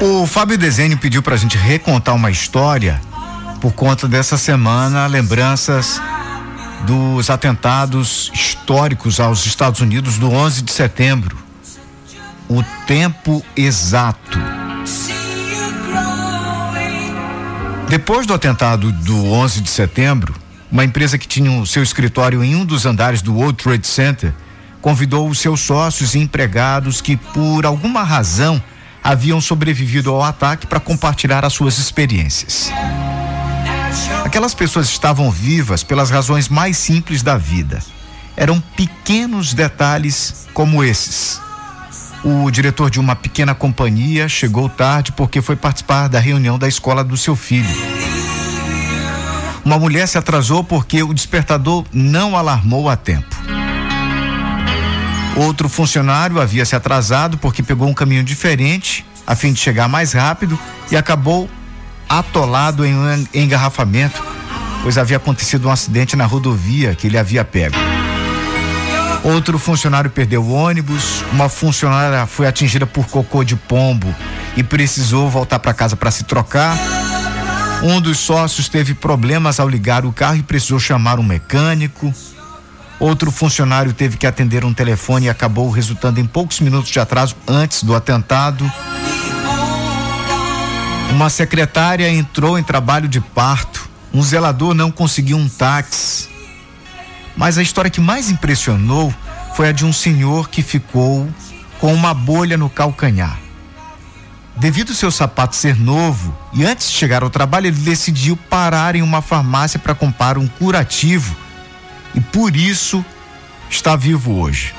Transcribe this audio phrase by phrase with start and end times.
[0.00, 3.00] O Fábio Desenho pediu para a gente recontar uma história
[3.60, 6.00] por conta dessa semana, lembranças
[6.86, 11.36] dos atentados históricos aos Estados Unidos do 11 de setembro.
[12.48, 14.38] O tempo exato.
[17.88, 20.32] Depois do atentado do 11 de setembro,
[20.70, 24.32] uma empresa que tinha o seu escritório em um dos andares do World Trade Center
[24.80, 28.62] convidou os seus sócios e empregados que, por alguma razão,
[29.02, 32.70] haviam sobrevivido ao ataque para compartilhar as suas experiências.
[34.24, 37.82] Aquelas pessoas estavam vivas pelas razões mais simples da vida.
[38.36, 41.40] Eram pequenos detalhes como esses.
[42.24, 47.04] O diretor de uma pequena companhia chegou tarde porque foi participar da reunião da escola
[47.04, 47.68] do seu filho.
[49.64, 53.37] Uma mulher se atrasou porque o despertador não alarmou a tempo.
[55.38, 60.12] Outro funcionário havia se atrasado porque pegou um caminho diferente a fim de chegar mais
[60.12, 60.58] rápido
[60.90, 61.48] e acabou
[62.08, 64.20] atolado em um engarrafamento,
[64.82, 67.76] pois havia acontecido um acidente na rodovia que ele havia pego.
[69.22, 74.12] Outro funcionário perdeu o ônibus, uma funcionária foi atingida por cocô de pombo
[74.56, 76.76] e precisou voltar para casa para se trocar.
[77.84, 82.12] Um dos sócios teve problemas ao ligar o carro e precisou chamar um mecânico.
[83.00, 87.36] Outro funcionário teve que atender um telefone e acabou resultando em poucos minutos de atraso
[87.46, 88.70] antes do atentado.
[91.10, 93.88] Uma secretária entrou em trabalho de parto.
[94.12, 96.28] Um zelador não conseguiu um táxi.
[97.36, 99.14] Mas a história que mais impressionou
[99.54, 101.28] foi a de um senhor que ficou
[101.78, 103.38] com uma bolha no calcanhar.
[104.56, 108.96] Devido ao seu sapato ser novo e antes de chegar ao trabalho, ele decidiu parar
[108.96, 111.36] em uma farmácia para comprar um curativo
[112.14, 113.04] e por isso
[113.70, 114.74] está vivo hoje.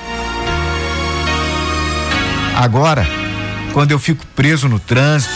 [2.56, 3.06] Agora,
[3.72, 5.34] quando eu fico preso no trânsito,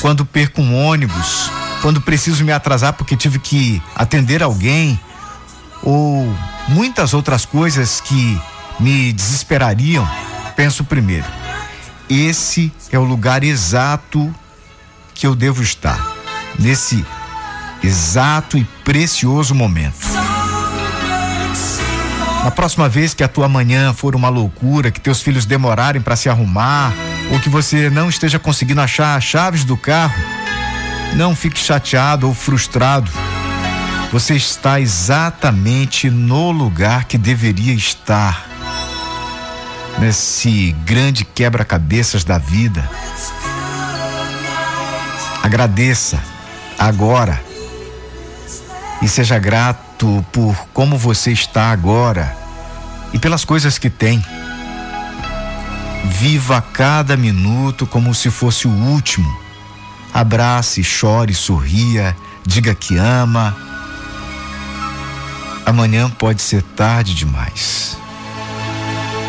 [0.00, 1.50] quando perco um ônibus,
[1.82, 5.00] quando preciso me atrasar porque tive que atender alguém,
[5.82, 6.32] ou
[6.68, 8.40] muitas outras coisas que
[8.78, 10.08] me desesperariam,
[10.54, 11.26] penso primeiro:
[12.08, 14.32] esse é o lugar exato
[15.14, 15.98] que eu devo estar,
[16.58, 17.04] nesse
[17.82, 20.25] exato e precioso momento.
[22.46, 26.14] Na próxima vez que a tua manhã for uma loucura, que teus filhos demorarem para
[26.14, 26.92] se arrumar,
[27.32, 30.14] ou que você não esteja conseguindo achar as chaves do carro,
[31.14, 33.10] não fique chateado ou frustrado.
[34.12, 38.46] Você está exatamente no lugar que deveria estar.
[39.98, 42.88] Nesse grande quebra-cabeças da vida.
[45.42, 46.22] Agradeça
[46.78, 47.42] agora
[49.02, 49.85] e seja grato
[50.32, 52.36] por como você está agora
[53.12, 54.24] e pelas coisas que tem.
[56.04, 59.28] Viva cada minuto como se fosse o último.
[60.12, 63.56] Abrace, chore, sorria, diga que ama.
[65.64, 67.98] Amanhã pode ser tarde demais.